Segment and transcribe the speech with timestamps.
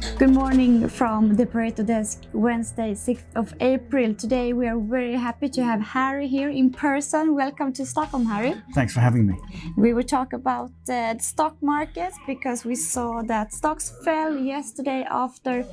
[0.00, 4.14] Good morning from the Pareto Desk, Wednesday, 6th of April.
[4.14, 7.34] Today we are very happy to have Harry here in person.
[7.34, 8.54] Welcome to Stockholm, Harry.
[8.74, 9.34] Thanks for having me.
[9.76, 15.06] We will talk about uh, the stock market because we saw that stocks fell yesterday
[15.10, 15.64] after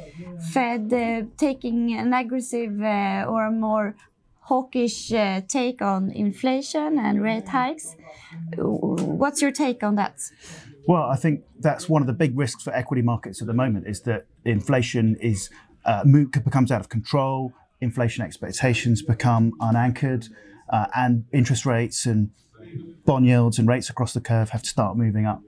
[0.52, 3.96] Fed uh, taking an aggressive uh, or a more
[4.40, 7.96] hawkish uh, take on inflation and rate hikes.
[8.58, 10.20] What's your take on that?
[10.86, 13.88] Well, I think that's one of the big risks for equity markets at the moment
[13.88, 15.50] is that inflation is
[15.86, 20.28] uh, becomes out of control, inflation expectations become unanchored,
[20.70, 22.32] uh, and interest rates and
[23.06, 25.42] bond yields and rates across the curve have to start moving up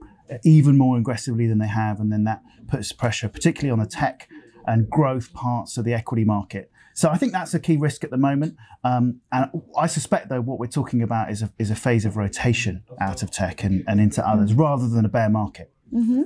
[0.44, 4.28] even more aggressively than they have, and then that puts pressure, particularly on the tech
[4.66, 6.70] and growth parts of the equity market.
[6.96, 8.56] So I think that's a key risk at the moment.
[8.82, 12.16] Um, and I suspect, though, what we're talking about is a, is a phase of
[12.16, 15.70] rotation out of tech and, and into others rather than a bear market.
[15.92, 16.22] Mm-hmm.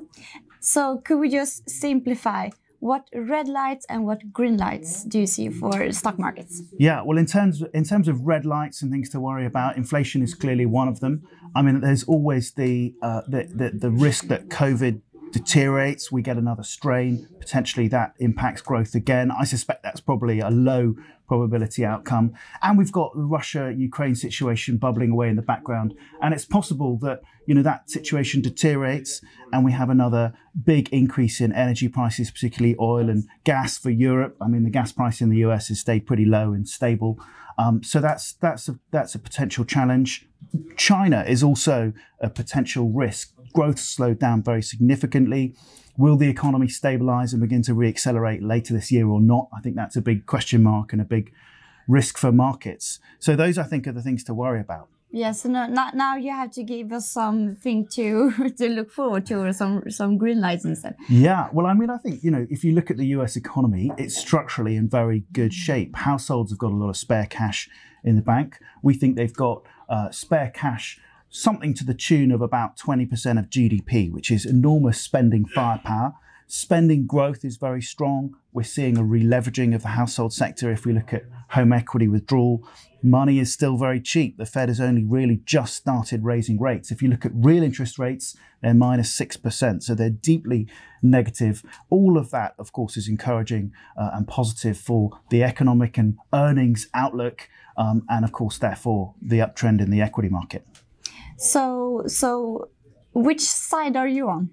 [0.60, 2.50] So could we just simplify?
[2.78, 6.62] What red lights and what green lights do you see for stock markets?
[6.78, 10.22] Yeah, well, in terms in terms of red lights and things to worry about, inflation
[10.22, 11.22] is clearly one of them.
[11.54, 16.36] I mean, there's always the uh, the, the, the risk that COVID deteriorates, we get
[16.36, 19.30] another strain, potentially that impacts growth again.
[19.30, 20.94] I suspect that's probably a low
[21.30, 22.32] probability outcome.
[22.60, 25.94] And we've got the Russia Ukraine situation bubbling away in the background.
[26.20, 29.22] And it's possible that, you know, that situation deteriorates
[29.52, 34.36] and we have another big increase in energy prices, particularly oil and gas for Europe.
[34.40, 37.20] I mean, the gas price in the US has stayed pretty low and stable.
[37.58, 40.26] Um, so that's that's a, that's a potential challenge.
[40.76, 45.54] China is also a potential risk growth slowed down very significantly.
[45.96, 49.48] Will the economy stabilize and begin to reaccelerate later this year or not?
[49.54, 51.32] I think that's a big question mark and a big
[51.88, 53.00] risk for markets.
[53.18, 54.88] So those, I think, are the things to worry about.
[55.12, 59.52] Yes, no, now you have to give us something to to look forward to, or
[59.52, 60.94] some some green lights instead.
[61.08, 63.34] Yeah, well, I mean, I think you know, if you look at the U.S.
[63.34, 65.96] economy, it's structurally in very good shape.
[65.96, 67.68] Households have got a lot of spare cash
[68.04, 68.58] in the bank.
[68.82, 71.00] We think they've got uh, spare cash
[71.30, 76.14] something to the tune of about 20% of GDP, which is enormous spending firepower.
[76.48, 78.34] Spending growth is very strong.
[78.52, 80.72] We're seeing a releveraging of the household sector.
[80.72, 82.68] If we look at home equity withdrawal,
[83.04, 84.36] money is still very cheap.
[84.36, 86.90] The Fed has only really just started raising rates.
[86.90, 89.84] If you look at real interest rates, they're minus 6%.
[89.84, 90.66] So they're deeply
[91.00, 91.62] negative.
[91.88, 96.88] All of that, of course, is encouraging uh, and positive for the economic and earnings
[96.92, 97.48] outlook.
[97.76, 100.66] Um, and of course, therefore, the uptrend in the equity market.
[101.40, 102.68] So, so
[103.14, 104.50] which side are you on?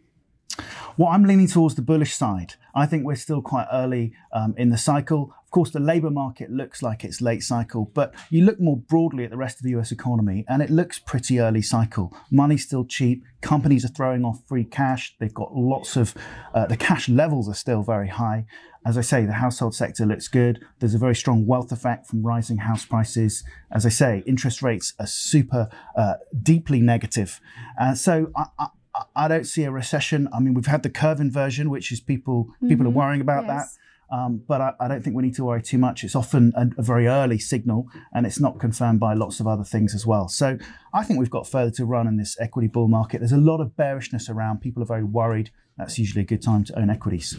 [0.98, 2.56] Well, I'm leaning towards the bullish side.
[2.74, 5.32] I think we're still quite early um, in the cycle.
[5.44, 9.24] Of course, the labour market looks like it's late cycle, but you look more broadly
[9.24, 12.18] at the rest of the US economy and it looks pretty early cycle.
[12.32, 13.24] Money's still cheap.
[13.42, 15.16] Companies are throwing off free cash.
[15.20, 16.16] They've got lots of,
[16.56, 18.48] uh, the cash levels are still very high.
[18.84, 20.66] As I say, the household sector looks good.
[20.80, 23.44] There's a very strong wealth effect from rising house prices.
[23.72, 27.40] As I say, interest rates are super uh, deeply negative.
[27.80, 28.68] Uh, so I, I,
[29.16, 30.28] I don't see a recession.
[30.34, 32.70] I mean, we've had the curve inversion, which is people mm-hmm.
[32.70, 33.00] people are mm-hmm.
[33.00, 33.50] worrying about yes.
[33.50, 33.80] that.
[34.10, 36.06] Um, but I, I, don't think we need to worry too much.
[36.06, 39.66] It's often a, a, very early signal, and it's not confirmed by lots of other
[39.66, 40.30] things as well.
[40.30, 40.58] So
[40.94, 43.20] I think we've got further to run in this equity bull market.
[43.20, 44.62] There's a lot of bearishness around.
[44.62, 45.52] People are very worried.
[45.78, 47.38] That's usually a good time to own equities.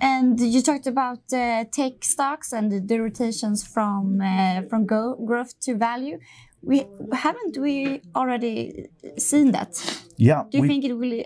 [0.00, 5.60] And you talked about uh, tech stocks and the rotations from uh, from go- growth
[5.60, 6.18] to value
[6.66, 11.24] we haven't we already seen that yeah do you we, think it will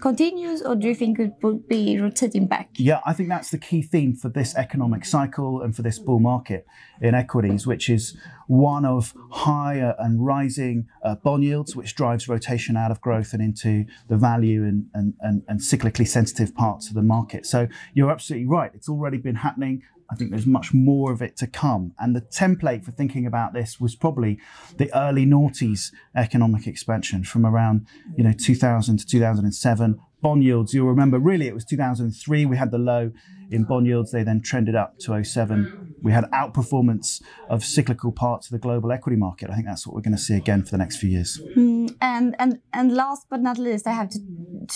[0.00, 2.68] continues or do you think it will be rotating back?
[2.76, 6.20] Yeah i think that's the key theme for this economic cycle and for this bull
[6.20, 6.66] market
[7.00, 8.16] in equities which is
[8.46, 13.42] one of higher and rising uh, bond yields which drives rotation out of growth and
[13.42, 17.46] into the value and, and, and, and cyclically sensitive parts of the market.
[17.46, 18.70] So you're absolutely right.
[18.74, 19.82] It's already been happening
[20.12, 21.94] I think there's much more of it to come.
[21.98, 24.38] And the template for thinking about this was probably
[24.76, 27.86] the early noughties economic expansion from around,
[28.16, 29.98] you know, 2000 to 2007.
[30.20, 32.44] Bond yields, you'll remember, really it was 2003.
[32.44, 33.10] We had the low
[33.50, 34.12] in bond yields.
[34.12, 35.94] They then trended up to 07.
[36.02, 39.50] We had outperformance of cyclical parts of the global equity market.
[39.50, 41.40] I think that's what we're going to see again for the next few years.
[41.56, 44.20] Mm, and and and last but not least, I have to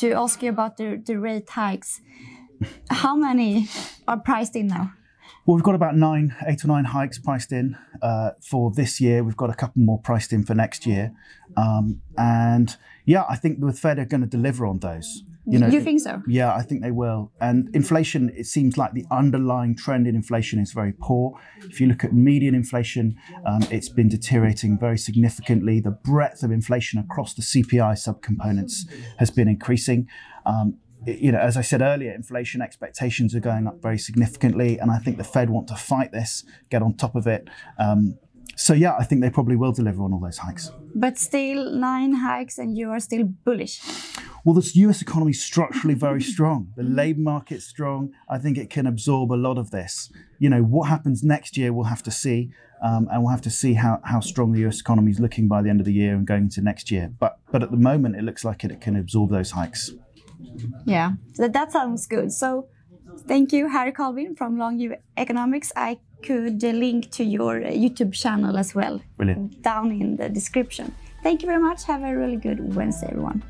[0.00, 2.00] to ask you about the, the rate hikes.
[2.90, 3.68] How many
[4.08, 4.92] are priced in now?
[5.46, 9.22] Well, we've got about nine, eight or nine hikes priced in uh, for this year.
[9.22, 11.12] We've got a couple more priced in for next year,
[11.56, 15.22] um, and yeah, I think the Fed are going to deliver on those.
[15.48, 16.20] You know, you think so?
[16.26, 17.30] Yeah, I think they will.
[17.40, 21.38] And inflation, it seems like the underlying trend in inflation is very poor.
[21.58, 23.14] If you look at median inflation,
[23.46, 25.78] um, it's been deteriorating very significantly.
[25.78, 30.08] The breadth of inflation across the CPI subcomponents has been increasing.
[30.44, 34.90] Um, you know, as I said earlier, inflation expectations are going up very significantly, and
[34.90, 37.48] I think the Fed want to fight this, get on top of it.
[37.78, 38.18] Um,
[38.56, 40.70] so yeah, I think they probably will deliver on all those hikes.
[40.94, 43.82] But still, nine hikes, and you are still bullish.
[44.44, 46.72] Well, the US economy is structurally very strong.
[46.76, 48.12] The labour market's strong.
[48.30, 50.10] I think it can absorb a lot of this.
[50.38, 52.50] You know, what happens next year, we'll have to see.
[52.82, 55.62] Um, and we'll have to see how, how strong the US economy is looking by
[55.62, 57.12] the end of the year and going into next year.
[57.18, 59.92] But but at the moment, it looks like it, it can absorb those hikes.
[60.84, 62.32] Yeah, that, that sounds good.
[62.32, 62.68] So,
[63.26, 65.72] thank you, Harry Colvin from Longview Economics.
[65.76, 69.62] I could uh, link to your uh, YouTube channel as well Brilliant.
[69.62, 70.94] down in the description.
[71.22, 71.84] Thank you very much.
[71.84, 73.42] Have a really good Wednesday, everyone.